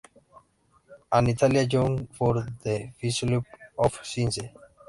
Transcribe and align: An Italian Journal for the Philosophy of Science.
An 1.11 1.27
Italian 1.27 1.69
Journal 1.69 2.07
for 2.13 2.43
the 2.63 2.89
Philosophy 2.99 3.39
of 3.77 3.99
Science. 4.03 4.39